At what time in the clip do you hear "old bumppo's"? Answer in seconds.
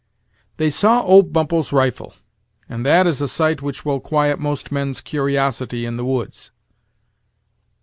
1.03-1.71